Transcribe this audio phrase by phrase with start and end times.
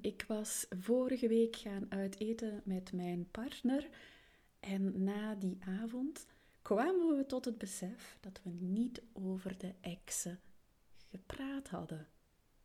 [0.00, 3.88] Ik was vorige week gaan uiteten met mijn partner.
[4.60, 6.26] En na die avond
[6.62, 10.40] kwamen we tot het besef dat we niet over de exen
[11.10, 12.06] gepraat hadden.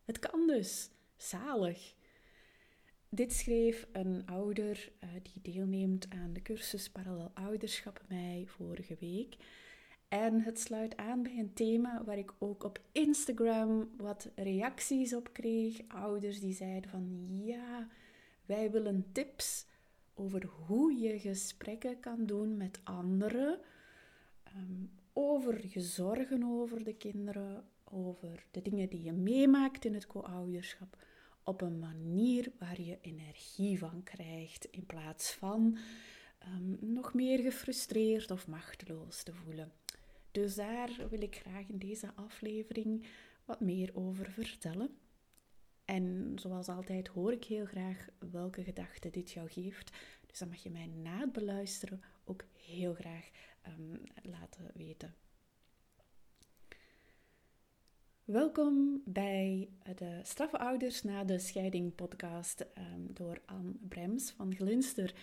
[0.04, 0.90] Het kan dus.
[1.16, 1.94] Zalig.
[3.08, 9.36] Dit schreef een ouder uh, die deelneemt aan de cursus Parallel Ouderschap mij vorige week.
[10.14, 15.32] En het sluit aan bij een thema waar ik ook op Instagram wat reacties op
[15.32, 15.80] kreeg.
[15.88, 17.88] Ouders die zeiden van ja,
[18.46, 19.66] wij willen tips
[20.14, 23.58] over hoe je gesprekken kan doen met anderen.
[24.56, 30.06] Um, over je zorgen over de kinderen, over de dingen die je meemaakt in het
[30.06, 30.96] co-ouderschap.
[31.42, 35.78] Op een manier waar je energie van krijgt in plaats van
[36.46, 39.72] um, nog meer gefrustreerd of machteloos te voelen.
[40.34, 43.06] Dus daar wil ik graag in deze aflevering
[43.44, 44.98] wat meer over vertellen.
[45.84, 49.96] En zoals altijd hoor ik heel graag welke gedachten dit jou geeft.
[50.26, 53.30] Dus dan mag je mij na het beluisteren ook heel graag
[53.78, 55.14] um, laten weten.
[58.24, 65.14] Welkom bij de Straffe Ouders na de Scheiding podcast um, door Anne Brems van Glinster.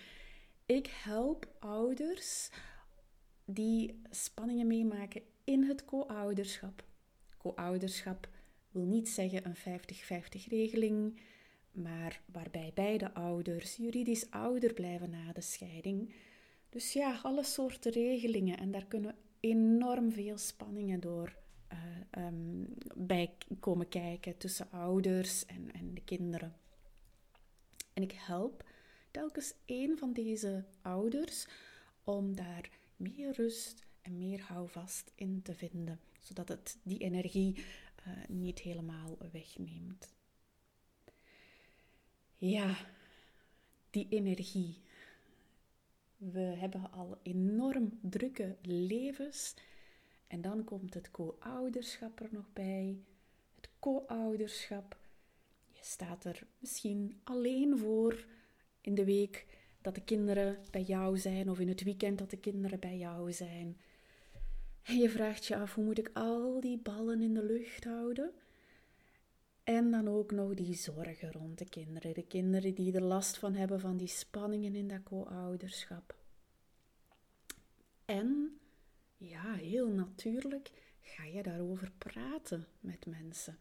[0.66, 2.50] Ik help ouders
[3.52, 6.84] die spanningen meemaken in het co-ouderschap.
[7.38, 8.28] Co-ouderschap
[8.70, 11.20] wil niet zeggen een 50-50 regeling,
[11.72, 16.14] maar waarbij beide ouders juridisch ouder blijven na de scheiding.
[16.68, 21.36] Dus ja, alle soorten regelingen en daar kunnen enorm veel spanningen door
[21.72, 26.56] uh, um, bij komen kijken tussen ouders en, en de kinderen.
[27.92, 28.64] En ik help
[29.10, 31.46] telkens één van deze ouders
[32.04, 32.70] om daar
[33.02, 39.18] meer rust en meer houvast in te vinden, zodat het die energie uh, niet helemaal
[39.32, 40.14] wegneemt.
[42.36, 42.76] Ja,
[43.90, 44.80] die energie.
[46.16, 49.54] We hebben al enorm drukke levens.
[50.26, 53.04] En dan komt het co-ouderschap er nog bij.
[53.54, 54.96] Het co-ouderschap.
[55.72, 58.26] Je staat er misschien alleen voor
[58.80, 59.46] in de week
[59.82, 63.32] dat de kinderen bij jou zijn of in het weekend dat de kinderen bij jou
[63.32, 63.76] zijn.
[64.82, 68.32] En je vraagt je af hoe moet ik al die ballen in de lucht houden?
[69.64, 72.14] En dan ook nog die zorgen rond de kinderen.
[72.14, 76.14] De kinderen die er last van hebben van die spanningen in dat co-ouderschap.
[78.04, 78.58] En,
[79.16, 80.70] ja, heel natuurlijk
[81.00, 83.58] ga je daarover praten met mensen.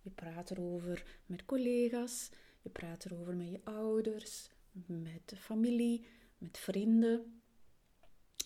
[0.00, 2.30] Je praat erover met collega's,
[2.62, 4.50] je praat erover met je ouders,
[4.86, 6.06] met de familie,
[6.38, 7.42] met vrienden,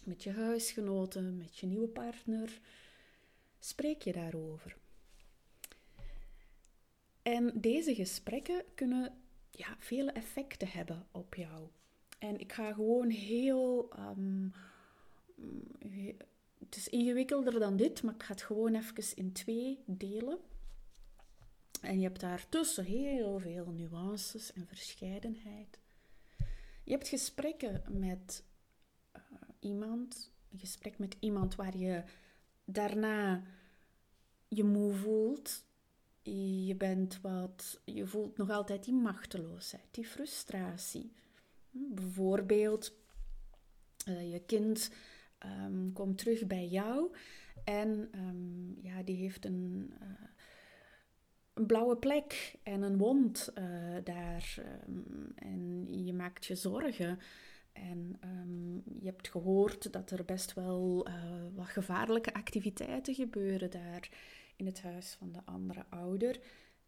[0.05, 2.61] met je huisgenoten, met je nieuwe partner.
[3.59, 4.77] Spreek je daarover.
[7.23, 9.19] En deze gesprekken kunnen
[9.51, 11.69] ja, vele effecten hebben op jou.
[12.19, 13.93] En ik ga gewoon heel.
[13.99, 14.53] Um,
[16.59, 20.39] het is ingewikkelder dan dit, maar ik ga het gewoon even in twee delen.
[21.81, 25.79] En je hebt daartussen heel veel nuances en verscheidenheid.
[26.87, 28.45] Je hebt gesprekken met
[29.17, 29.23] uh,
[29.61, 32.05] iemand, een gesprek met iemand waar je
[32.65, 33.43] daarna
[34.49, 35.65] je moe voelt.
[36.67, 41.13] Je bent wat, je voelt nog altijd die machteloosheid, die frustratie.
[41.71, 42.93] Hm, bijvoorbeeld,
[44.09, 44.91] uh, je kind
[45.45, 47.17] um, komt terug bij jou
[47.65, 49.93] en um, ja, die heeft een.
[50.03, 50.09] Uh,
[51.57, 53.65] een blauwe plek en een wond uh,
[54.05, 54.55] daar.
[54.89, 57.19] Um, en je maakt je zorgen.
[57.73, 61.15] En um, je hebt gehoord dat er best wel uh,
[61.55, 64.09] wat gevaarlijke activiteiten gebeuren daar
[64.57, 66.41] in het huis van de andere ouder.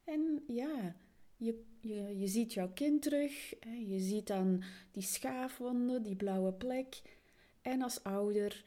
[0.05, 0.97] En ja,
[1.37, 3.55] je, je, je ziet jouw kind terug.
[3.61, 7.03] Hè, je ziet dan die schaafwonden, die blauwe plek.
[7.63, 8.65] En als ouder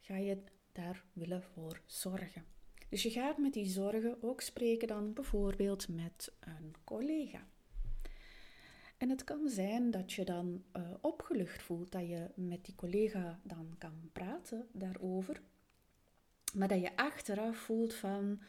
[0.00, 0.38] ga je
[0.72, 2.44] daar willen voor zorgen.
[2.90, 7.46] Dus je gaat met die zorgen ook spreken dan bijvoorbeeld met een collega.
[8.96, 13.40] En het kan zijn dat je dan uh, opgelucht voelt, dat je met die collega
[13.42, 15.40] dan kan praten daarover,
[16.54, 18.40] maar dat je achteraf voelt van,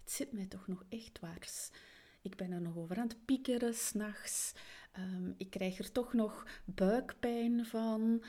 [0.00, 1.70] het zit mij toch nog echt dwars.
[2.22, 4.52] Ik ben er nog over aan het piekeren s'nachts.
[4.98, 8.24] Um, ik krijg er toch nog buikpijn van.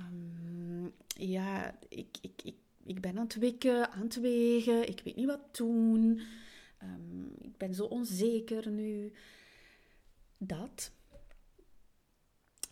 [0.00, 5.16] Um, ja, ik, ik, ik ik ben aan het wikken, aan het wegen, ik weet
[5.16, 6.20] niet wat doen,
[6.82, 9.12] um, ik ben zo onzeker nu.
[10.38, 10.92] Dat.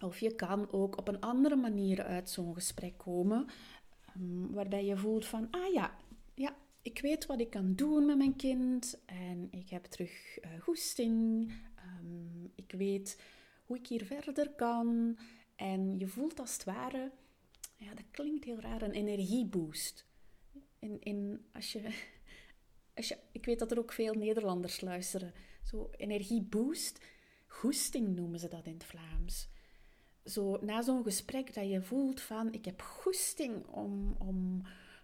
[0.01, 3.47] Of je kan ook op een andere manier uit zo'n gesprek komen,
[4.17, 5.97] um, waarbij je voelt van, ah ja,
[6.35, 10.61] ja, ik weet wat ik kan doen met mijn kind en ik heb terug uh,
[10.61, 11.53] goesting.
[11.75, 13.21] Ehm, ik weet
[13.65, 15.19] hoe ik hier verder kan.
[15.57, 17.11] En je voelt als het ware,
[17.79, 20.07] ja, dat klinkt heel raar, een energieboost.
[20.79, 21.83] In, in, als je,
[22.95, 25.33] als je, ik weet dat er ook veel Nederlanders luisteren.
[25.63, 27.01] Zo energieboost,
[27.47, 29.49] goesting noemen ze dat in het Vlaams.
[30.25, 34.63] Zo, na zo'n gesprek dat je voelt van, ik heb goesting om, om,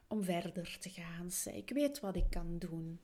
[0.09, 1.29] om verder te gaan.
[1.55, 3.01] Ik weet wat ik kan doen.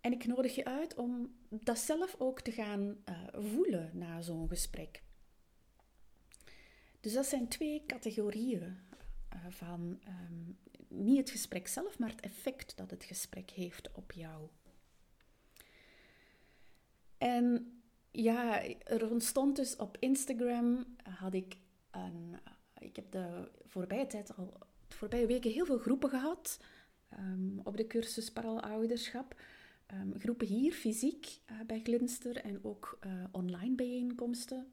[0.00, 4.48] En ik nodig je uit om dat zelf ook te gaan uh, voelen na zo'n
[4.48, 5.02] gesprek.
[7.02, 10.58] Dus dat zijn twee categorieën uh, van um,
[10.88, 14.48] niet het gesprek zelf, maar het effect dat het gesprek heeft op jou.
[17.18, 17.72] En
[18.10, 21.56] ja, er ontstond dus op Instagram, had ik
[21.90, 22.38] een,
[22.78, 24.58] ik heb de voorbije tijd al,
[24.88, 26.60] voorbije weken heel veel groepen gehad
[27.18, 29.40] um, op de cursus Paralouderschap.
[29.92, 34.72] Um, groepen hier, fysiek uh, bij Glinster en ook uh, online bijeenkomsten.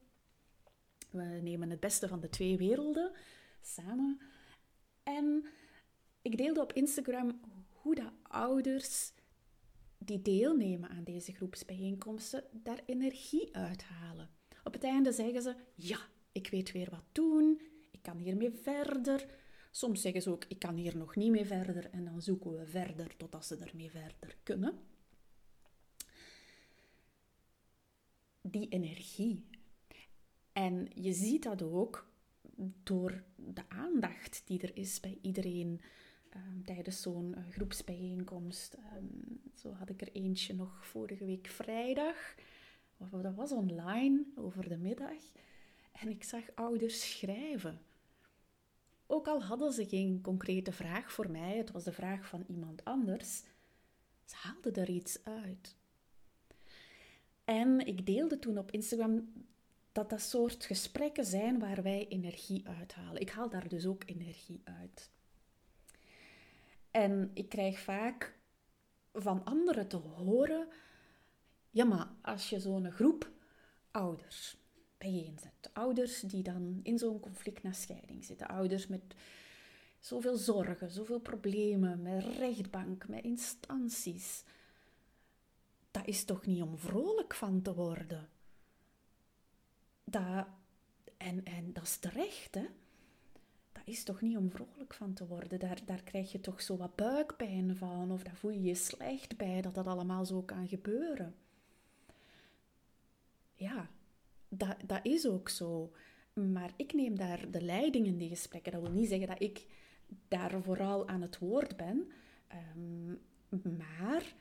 [1.10, 3.12] We nemen het beste van de twee werelden
[3.62, 4.20] samen.
[5.04, 5.46] En
[6.22, 7.40] ik deelde op Instagram
[7.72, 9.12] hoe de ouders
[9.98, 14.30] die deelnemen aan deze groepsbijeenkomsten daar energie uithalen.
[14.64, 16.00] Op het einde zeggen ze: Ja,
[16.32, 19.26] ik weet weer wat doen, ik kan hiermee verder.
[19.72, 22.66] Soms zeggen ze ook: Ik kan hier nog niet mee verder, en dan zoeken we
[22.66, 24.80] verder totdat ze ermee verder kunnen.
[28.42, 29.46] Die energie.
[30.60, 32.10] En je ziet dat ook
[32.84, 35.82] door de aandacht die er is bij iedereen
[36.36, 38.78] um, tijdens zo'n uh, groepsbijeenkomst.
[38.96, 42.36] Um, zo had ik er eentje nog vorige week vrijdag.
[42.98, 45.32] Dat was online over de middag.
[45.92, 47.82] En ik zag ouders schrijven.
[49.08, 52.86] Ook al hadden ze geen concrete vraag voor mij, het was de vraag van iemand
[52.86, 53.44] anders,
[54.26, 55.76] ze haalden er iets uit.
[57.44, 59.30] En ik deelde toen op Instagram
[59.92, 63.22] dat dat soort gesprekken zijn waar wij energie uithalen.
[63.22, 65.12] Ik haal daar dus ook energie uit.
[66.92, 68.38] En ik krijg vaak
[69.14, 70.68] van anderen te horen:
[71.70, 73.32] ja, maar als je zo'n groep
[73.92, 74.58] ouders
[74.98, 79.16] bijeenzet, ouders die dan in zo'n conflict na scheiding zitten, ouders met
[80.00, 84.44] zoveel zorgen, zoveel problemen, met rechtbank, met instanties,
[85.92, 88.30] dat is toch niet om vrolijk van te worden?
[90.10, 90.46] Dat,
[91.18, 92.66] en, en dat is terecht, hè?
[93.90, 95.60] is toch niet om vrolijk van te worden.
[95.60, 99.38] Daar, daar krijg je toch zo wat buikpijn van, of daar voel je je slecht
[99.38, 101.36] bij dat dat allemaal zo kan gebeuren.
[103.56, 103.90] Ja,
[104.50, 105.92] dat, dat is ook zo.
[106.34, 108.72] Maar ik neem daar de leiding in die gesprekken.
[108.72, 109.66] Dat wil niet zeggen dat ik
[110.28, 112.12] daar vooral aan het woord ben.
[112.48, 113.10] Ehm,
[113.78, 114.34] maar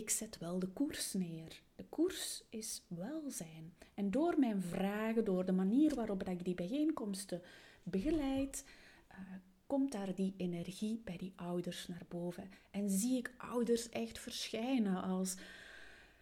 [0.00, 1.62] ik zet wel de koers neer.
[1.76, 3.74] De koers is welzijn.
[3.94, 7.42] En door mijn vragen, door de manier waarop ik die bijeenkomsten
[7.82, 8.64] begeleid,
[9.10, 9.18] uh,
[9.66, 12.50] komt daar die energie bij die ouders naar boven.
[12.70, 15.36] En zie ik ouders echt verschijnen als,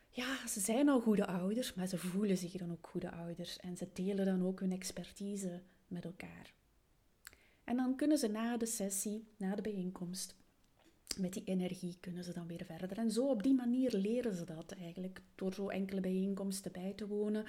[0.09, 3.57] ja, ze zijn al goede ouders, maar ze voelen zich dan ook goede ouders.
[3.57, 6.53] En ze delen dan ook hun expertise met elkaar.
[7.65, 10.35] En dan kunnen ze na de sessie, na de bijeenkomst,
[11.19, 12.99] met die energie kunnen ze dan weer verder.
[12.99, 17.07] En zo op die manier leren ze dat eigenlijk, door zo enkele bijeenkomsten bij te
[17.07, 17.45] wonen.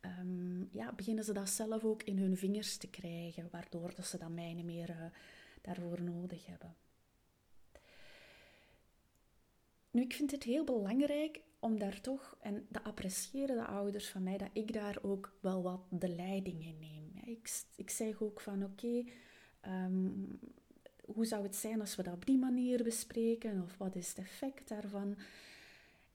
[0.00, 4.18] Ehm, ja, beginnen ze dat zelf ook in hun vingers te krijgen, waardoor dat ze
[4.18, 5.04] dat mij meer uh,
[5.62, 6.76] daarvoor nodig hebben.
[9.90, 14.22] Nu, ik vind het heel belangrijk om daar toch, en dat appreciëren de ouders van
[14.22, 17.10] mij, dat ik daar ook wel wat de leiding in neem.
[17.24, 19.04] Ik, ik zeg ook van oké,
[19.60, 20.10] ehm,
[21.14, 23.62] hoe zou het zijn als we dat op die manier bespreken?
[23.62, 25.16] Of wat is het effect daarvan?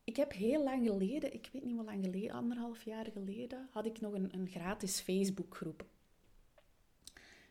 [0.03, 3.85] Ik heb heel lang geleden, ik weet niet hoe lang geleden, anderhalf jaar geleden, had
[3.85, 5.85] ik nog een, een gratis Facebookgroep.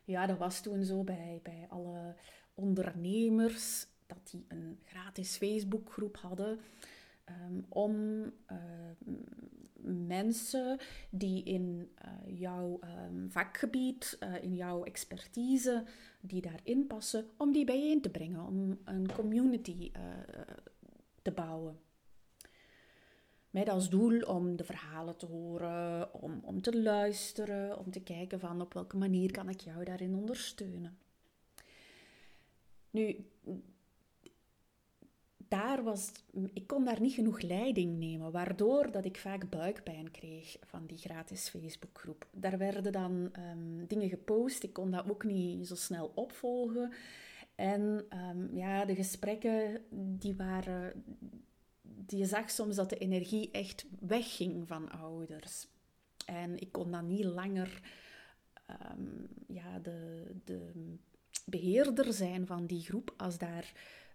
[0.05, 2.15] Ja, dat was toen zo bij, bij alle
[2.55, 6.61] ondernemers, dat die een gratis Facebookgroep hadden.
[7.25, 7.95] Ehm, om
[8.51, 8.59] uh,
[9.85, 10.79] mensen
[11.11, 15.85] die in uh, jouw um, vakgebied, uh, in jouw expertise,
[16.21, 19.93] die daarin passen, om die bijeen te brengen, om een community
[21.23, 21.79] te bouwen
[23.53, 28.41] met als doel om de verhalen te horen, om, om te luisteren, om te kijken
[28.41, 30.99] van op welke manier kan ik jou daarin ondersteunen.
[32.91, 33.17] Nu,
[35.52, 36.12] daar was,
[36.52, 40.99] ik kon daar niet genoeg leiding nemen, waardoor dat ik vaak buikpijn kreeg van die
[40.99, 42.26] gratis Facebookgroep.
[42.30, 46.92] Daar werden dan um, dingen gepost, ik kon dat ook niet zo snel opvolgen.
[47.54, 51.04] En ehm, ja, de gesprekken die waren,
[52.06, 55.66] je zag soms dat de energie echt wegging van ouders.
[56.26, 57.80] En ik kon dan niet langer
[58.66, 60.73] ehm, ja, de, de
[61.44, 63.73] beheerder zijn van die groep als daar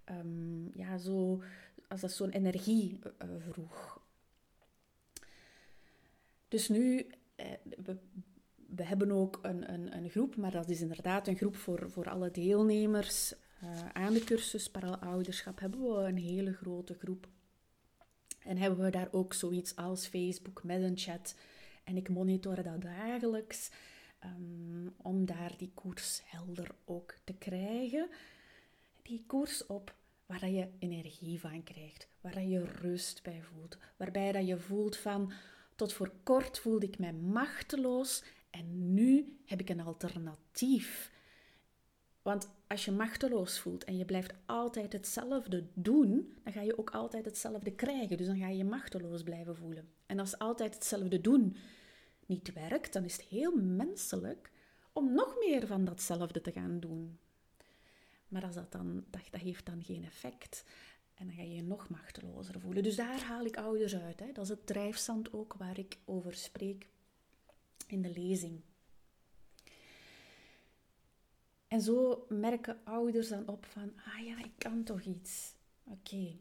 [0.09, 1.43] um, ja, zo,
[1.87, 4.01] als dat zo'n energie uh, vroeg.
[6.47, 7.45] Dus nu, eh,
[8.67, 12.09] we, hebben ook een, een, een, groep, maar dat is inderdaad een groep voor, voor
[12.09, 13.33] alle deelnemers.
[13.93, 17.27] Aan de cursus Paralouderschap hebben we een hele grote groep.
[18.39, 21.35] En hebben we daar ook zoiets als Facebook met een chat.
[21.83, 23.71] En ik monitor dat dagelijks
[24.23, 28.09] um, om daar die koers helder ook te krijgen.
[29.07, 29.95] Die koers op
[30.25, 35.31] waar je energie van krijgt, waar je rust bij voelt, waarbij dat je voelt van
[35.75, 41.11] tot voor kort voelde ik mij machteloos en nu heb ik een alternatief.
[42.21, 46.89] Want als je machteloos voelt en je blijft altijd hetzelfde doen, dan ga je ook
[46.89, 48.17] altijd hetzelfde krijgen.
[48.17, 49.89] Dus dan ga je je machteloos blijven voelen.
[50.05, 51.55] En als altijd hetzelfde doen
[52.25, 54.51] niet werkt, dan is het heel menselijk
[54.93, 57.19] om nog meer van datzelfde te gaan doen.
[58.27, 60.63] Maar als dat, dan, dat, dat heeft dan geen effect.
[61.13, 62.83] En dan ga je je nog machtelozer voelen.
[62.83, 64.19] Dus daar haal ik ouders uit.
[64.19, 64.31] Hè.
[64.31, 66.87] Dat is het drijfzand ook waar ik over spreek
[67.87, 68.61] in de lezing.
[71.67, 75.53] En zo merken ouders dan op van, ah ja, ik kan toch iets.
[75.83, 76.35] Oké.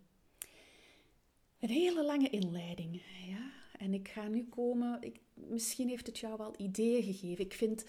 [1.59, 3.03] Een hele lange inleiding.
[3.27, 3.51] Ja?
[3.79, 7.45] En ik ga nu komen, ik, misschien heeft het jou wel ideeën gegeven.
[7.45, 7.85] Ik vind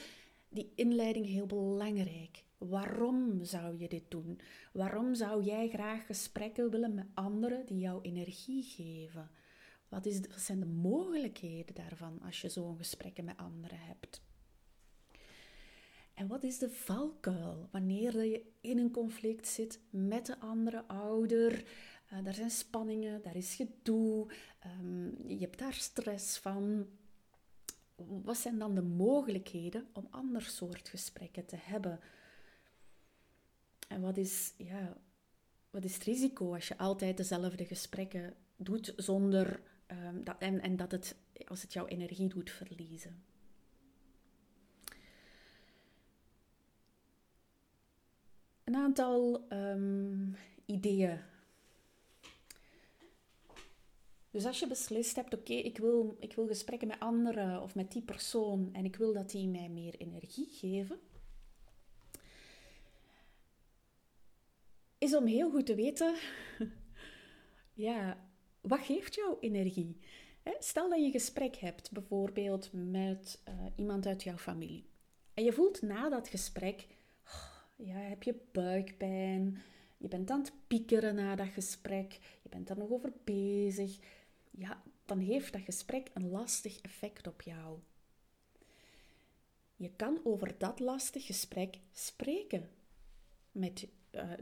[0.50, 2.44] die inleiding heel belangrijk.
[2.57, 4.39] Waarom zou je dit doen?
[4.73, 9.29] Waarom zou jij graag gesprekken willen met anderen die jou energie geven?
[9.89, 14.21] Wat, is, wat zijn de mogelijkheden daarvan als je zo'n gesprekken met anderen hebt?
[16.13, 21.63] En wat is de valkuil wanneer je in een conflict zit met de andere ouder?
[22.13, 24.31] Uh, daar zijn spanningen, daar is gedoe,
[24.81, 26.87] um, je hebt daar stress van.
[28.23, 31.99] Wat zijn dan de mogelijkheden om ander soort gesprekken te hebben?
[33.88, 34.98] En wat is, ja,
[35.70, 40.75] wat is het risico als je altijd dezelfde gesprekken doet zonder um, dat, en, en
[40.75, 41.15] dat het,
[41.48, 43.24] als het jouw energie doet verliezen?
[48.63, 51.20] Een aantal um, ideeën.
[54.32, 57.91] Dus als je beslist hebt, oké, ik, wil, ik wil gesprekken met anderen of met
[57.91, 61.00] die persoon en ik wil dat die mij meer energie geven,
[64.98, 66.16] is om heel goed te weten,
[67.88, 68.27] ja,
[68.62, 70.00] wat geeft jou energie?
[70.60, 74.86] Stel dat je een gesprek hebt, bijvoorbeeld met uh, iemand uit jouw familie.
[75.34, 76.88] En je voelt na dat gesprek,
[77.25, 79.62] oh, ja, heb je buikpijn,
[79.98, 83.98] je bent aan het piekeren na dat gesprek, je bent er nog over bezig.
[84.51, 87.80] Ja, dan heeft dat gesprek een lastig effect op jou.
[89.75, 92.70] Je kan over dat lastig gesprek spreken
[93.51, 94.34] met uh,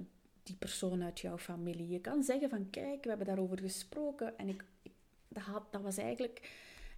[0.46, 1.88] die persoon uit jouw familie.
[1.88, 4.66] Je kan zeggen van kijk, we hebben daarover gesproken en ik,
[5.28, 6.50] dat, dat was eigenlijk,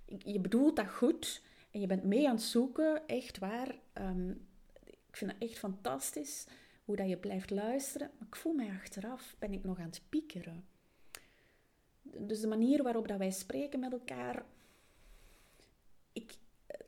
[0.05, 3.75] je bedoelt dat goed en je bent mee aan het zoeken, echt waar.
[3.93, 4.47] Um,
[4.83, 6.47] ik vind het echt fantastisch
[6.85, 10.01] hoe dat je blijft luisteren, maar ik voel mij achteraf, ben ik nog aan het
[10.09, 10.65] piekeren.
[12.01, 14.45] Dus de manier waarop dat wij spreken met elkaar,
[16.13, 16.33] ik,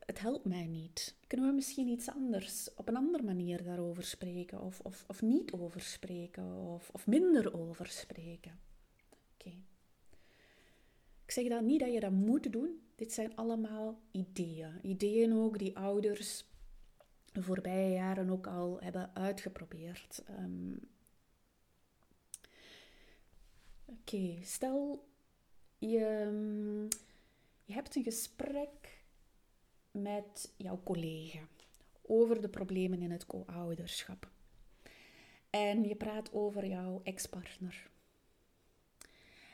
[0.10, 1.16] het helpt mij niet.
[1.28, 4.62] Kunnen we misschien iets anders, op een andere manier daarover spreken?
[4.62, 6.56] Of, of, of niet over spreken?
[6.56, 8.60] Of, of minder over spreken?
[9.34, 9.50] Oké.
[11.26, 12.82] Ik zeg dat niet dat je dat moet doen.
[12.96, 14.80] Dit zijn allemaal ideeën.
[14.82, 16.46] Ideeën ook die ouders
[17.32, 20.24] de voorbije jaren ook al hebben uitgeprobeerd.
[20.30, 20.80] Um,
[23.86, 25.08] Oké, stel
[25.78, 26.84] je, ehm,
[27.64, 28.99] je hebt een gesprek
[29.92, 31.40] met jouw collega
[32.02, 34.30] over de problemen in het co-ouderschap.
[35.50, 37.90] En je praat over jouw ex-partner.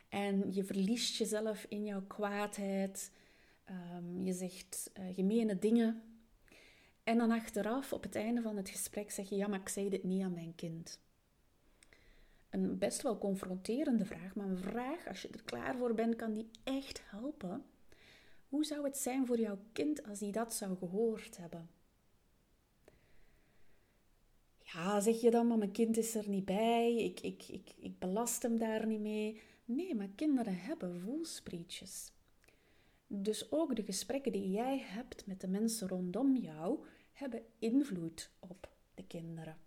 [0.10, 3.12] En je verliest jezelf in jouw kwaadheid.
[3.70, 6.04] Um, je zegt gemene dingen.
[7.04, 9.90] En dan achteraf, op het einde van het gesprek, zeg je: Ja, maar ik zei
[9.90, 11.00] dit niet aan mijn kind.
[12.50, 16.34] Een best wel confronterende vraag, maar een vraag, als je er klaar voor bent, kan
[16.34, 17.66] die echt helpen
[18.56, 21.70] hoe zou het zijn voor jouw kind als hij dat zou gehoord hebben?
[24.60, 28.00] Ja, zeg je dan, maar mijn kind is er niet bij, ik, ik, ik, ik
[28.00, 29.42] belast hem daar niet mee.
[29.66, 32.12] Nee, maar kinderen hebben voelsprietjes.
[33.08, 36.80] Dus ook de gesprekken die jij hebt met de mensen rondom jou
[37.12, 39.58] hebben invloed op de kinderen.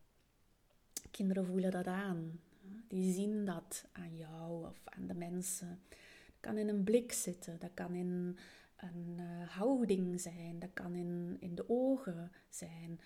[1.10, 2.40] Kinderen voelen dat aan.
[2.86, 5.80] Die zien dat aan jou of aan de mensen.
[5.88, 8.38] Dat kan in een blik zitten, dat kan in
[8.78, 13.00] een uh, houding zijn, dat kan in, in de ogen zijn,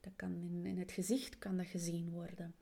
[0.00, 2.54] dat kan in, in het gezicht kan dat gezien worden.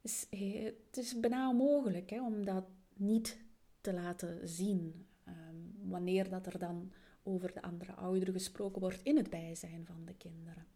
[0.00, 3.38] Dus, het is bijna onmogelijk om dat niet
[3.80, 9.16] te laten zien, um, wanneer dat er dan over de andere ouderen gesproken wordt in
[9.16, 10.66] het bijzijn van de kinderen.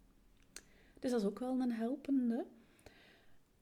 [0.98, 2.46] Dus dat is ook wel een helpende.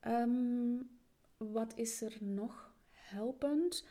[0.07, 0.91] Um,
[1.37, 3.87] wat is er nog helpend?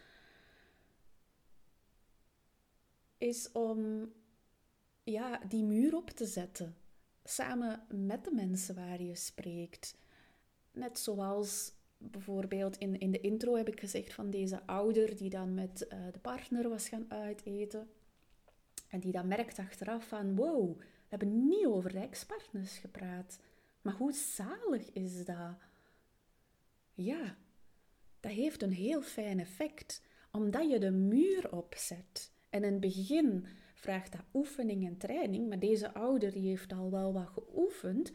[3.19, 4.11] Is om
[5.03, 6.75] ja, die muur op te zetten.
[7.23, 9.97] Samen met de mensen waar je spreekt.
[10.71, 15.53] Net zoals bijvoorbeeld in, in de intro heb ik gezegd van deze ouder die dan
[15.53, 17.89] met uh, de partner was gaan uiteten.
[18.87, 23.39] En die dan merkt achteraf van wow, we hebben niet over ex-partners gepraat.
[23.81, 25.55] Maar hoe zalig is dat?
[26.93, 27.37] Ja,
[28.19, 32.31] dat heeft een heel fijn effect, omdat je de muur opzet.
[32.49, 36.91] En in het begin vraagt dat oefening en training, maar deze ouder die heeft al
[36.91, 38.11] wel wat geoefend.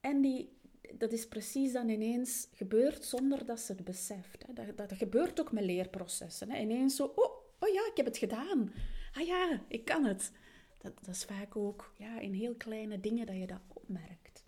[0.00, 0.58] En die,
[0.92, 4.46] dat is precies dan ineens gebeurd zonder dat ze het beseft.
[4.46, 4.52] Hè.
[4.52, 6.50] Dat, dat, gebeurt ook met leerprocessen.
[6.50, 6.60] Hè.
[6.60, 8.72] Ineens zo, oh, oh ja, ik heb het gedaan.
[9.12, 10.32] Ah ja, ik kan het.
[10.78, 14.44] Dat, dat is vaak ook ja, in heel kleine dingen dat je dat opmerkt.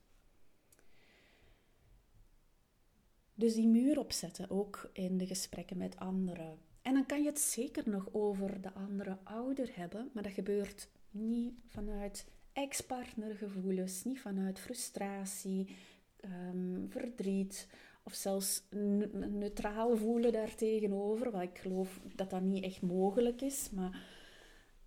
[3.35, 6.59] Dus die muur opzetten, ook in de gesprekken met anderen.
[6.87, 10.89] En dan kan je het zeker nog over de andere ouder hebben, maar dat gebeurt
[11.11, 15.77] niet vanuit ex-partnergevoelens, niet vanuit frustratie,
[16.25, 17.69] um, verdriet
[18.03, 21.31] of zelfs neutraal voelen daartegenover.
[21.31, 24.07] Want ik geloof dat dat niet echt mogelijk is, maar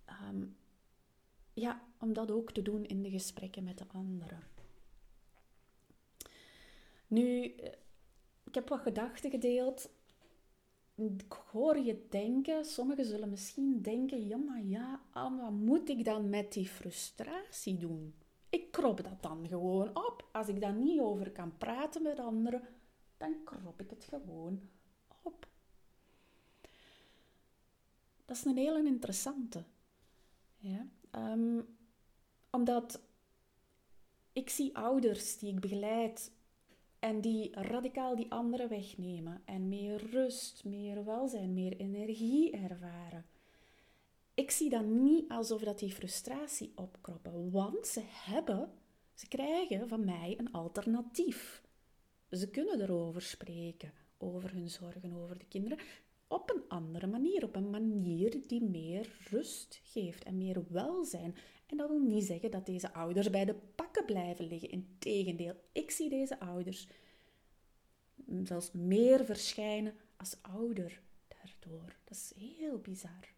[0.04, 0.44] ehm,
[1.54, 4.42] ja, om dat ook te doen in de gesprekken met de anderen.
[7.06, 7.42] Nu,
[8.44, 9.90] ik heb wat gedachten gedeeld.
[11.00, 16.28] Ik hoor je denken, sommigen zullen misschien denken, ja maar ja, wat moet ik dan
[16.28, 18.14] met die frustratie doen?
[18.48, 20.28] Ik krop dat dan gewoon op.
[20.32, 22.62] Als ik daar niet over kan praten met anderen,
[23.16, 24.60] dan krop ik het gewoon
[25.22, 25.48] op.
[28.24, 29.64] Dat is een hele interessante.
[30.56, 30.86] Ja?
[31.12, 31.78] Um,
[32.50, 33.00] omdat
[34.32, 36.32] ik zie ouders die ik begeleid
[37.00, 43.26] en die radicaal die anderen wegnemen en meer rust, meer welzijn, meer energie ervaren.
[44.34, 48.72] Ik zie dat niet alsof dat die frustratie opkroppen, want ze hebben,
[49.14, 51.62] ze krijgen van mij een alternatief.
[52.30, 55.78] Ze kunnen erover spreken, over hun zorgen over de kinderen,
[56.28, 61.34] op een andere manier, op een manier die meer rust geeft en meer welzijn.
[61.70, 64.70] En dat wil niet zeggen dat deze ouders bij de pakken blijven liggen.
[64.70, 66.88] Integendeel, ik zie deze ouders
[68.42, 71.96] zelfs meer verschijnen als ouder daardoor.
[72.04, 73.32] Dat is heel bizar.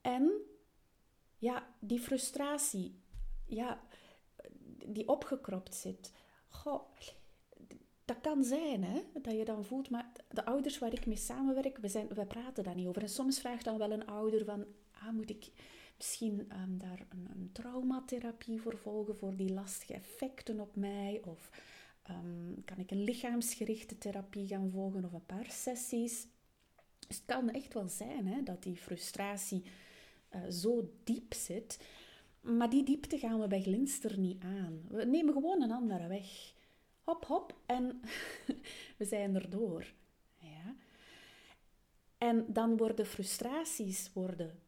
[0.00, 0.32] En
[1.38, 2.94] ja, die frustratie,
[3.46, 3.80] ja,
[4.86, 6.12] die opgekropt zit.
[6.48, 6.82] Goh,
[8.04, 11.78] dat kan zijn, hè, dat je dan voelt, maar de ouders waar ik mee samenwerk,
[11.78, 13.02] we, zijn, we praten daar niet over.
[13.02, 15.50] En soms vraagt dan wel een ouder van, ah, moet ik
[16.02, 21.20] misschien um, daar een, een traumatherapie voor volgen voor die lastige effecten op mij?
[21.24, 21.50] Of
[22.10, 26.26] um, kan ik een lichaamsgerichte therapie gaan volgen of een paar sessies?
[27.08, 29.62] Dus het kan echt wel zijn hè, dat die frustratie
[30.34, 31.78] uh, zo diep zit.
[32.40, 34.82] Maar die diepte gaan we bij Glinster niet aan.
[34.88, 36.54] We nemen gewoon een andere weg.
[37.02, 38.00] Hop, hop, en
[38.98, 39.92] we zijn erdoor.
[40.38, 40.74] Ja.
[42.18, 44.61] En dan worden frustraties worden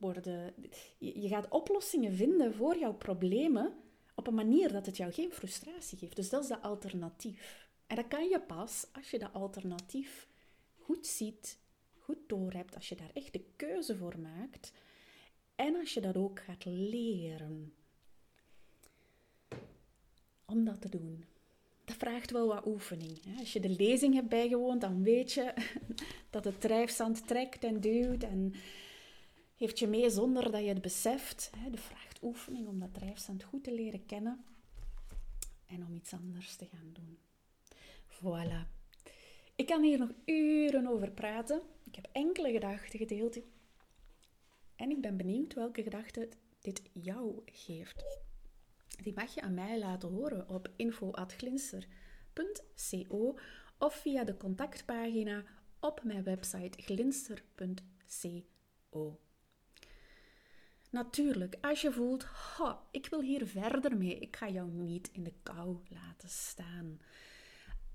[0.00, 0.54] worden.
[0.98, 3.74] Je gaat oplossingen vinden voor jouw problemen
[4.14, 6.16] op een manier dat het jou geen frustratie geeft.
[6.16, 7.68] Dus dat is de alternatief.
[7.86, 10.28] En dat kan je pas als je dat alternatief
[10.76, 11.58] goed ziet,
[11.98, 14.72] goed doorhebt, als je daar echt de keuze voor maakt
[15.54, 17.74] en als je dat ook gaat leren
[20.44, 21.24] om dat te doen.
[21.84, 23.18] Dat vraagt wel wat oefening.
[23.38, 25.54] Als je de lezing hebt bijgewoond, dan weet je
[26.30, 28.54] dat het drijfzand trekt en duwt en
[29.60, 31.50] heeft je mee zonder dat je het beseft.
[31.56, 34.44] Hè, de vraagt oefening om dat drijfstand goed te leren kennen
[35.66, 37.18] en om iets anders te gaan doen.
[38.08, 38.68] Voilà.
[39.56, 41.62] Ik kan hier nog uren over praten.
[41.84, 43.38] Ik heb enkele gedachten gedeeld.
[44.76, 46.28] En ik ben benieuwd welke gedachten
[46.60, 48.04] dit jou geeft.
[49.02, 53.38] Die mag je aan mij laten horen op info.glinster.co
[53.78, 55.44] of via de contactpagina
[55.80, 59.18] op mijn website glinster.co.
[60.90, 62.26] Natuurlijk, als je voelt,
[62.58, 67.00] oh, ik wil hier verder mee, ik ga jou niet in de kou laten staan.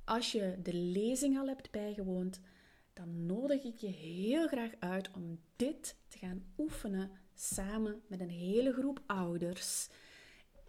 [0.04, 2.40] Als je de lezing al hebt bijgewoond,
[2.94, 8.30] dan nodig ik je heel graag uit om dit te gaan oefenen samen met een
[8.30, 9.90] hele groep ouders.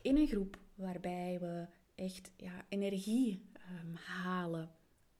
[0.02, 3.50] In een groep waarbij we echt ja, energie
[3.82, 4.70] um, halen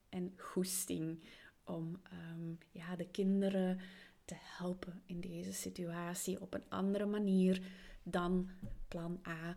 [0.09, 1.23] en goesting
[1.65, 3.81] om um, ja, de kinderen
[4.27, 7.63] te helpen in deze situatie op een andere manier
[8.03, 8.51] dan
[8.89, 9.57] plan A.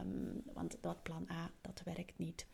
[0.00, 2.46] Um, want dat plan A, dat werkt niet.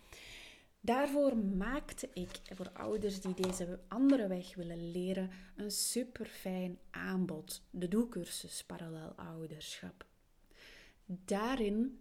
[0.81, 7.63] Daarvoor maakte ik voor ouders die deze andere weg willen leren een super fijn aanbod,
[7.71, 10.07] de doelcursus Parallel Ouderschap.
[11.07, 12.01] Daarin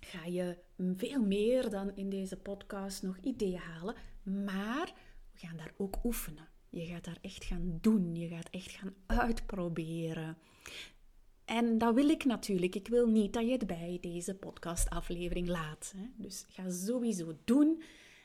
[0.00, 0.58] ga je
[0.96, 4.92] veel meer dan in deze podcast nog ideeën halen, maar
[5.32, 6.48] we gaan daar ook oefenen.
[6.70, 10.36] Je gaat daar echt gaan doen, je gaat echt gaan uitproberen.
[11.44, 12.74] En dat wil ik natuurlijk.
[12.74, 15.92] Ik wil niet dat je het bij deze podcastaflevering laat.
[15.96, 16.06] Hè?
[16.16, 17.82] Dus ga sowieso doen.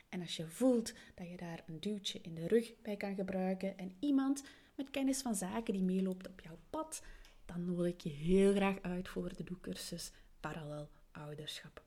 [0.10, 3.78] En als je voelt dat je daar een duwtje in de rug bij kan gebruiken
[3.78, 4.44] en iemand
[4.76, 7.04] met kennis van zaken die meeloopt op jouw pad,
[7.46, 11.84] dan nodig ik je heel graag uit voor de doekcursus Parallel Ouderschap.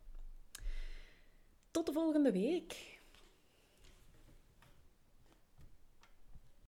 [1.71, 2.96] Tot de volgende week.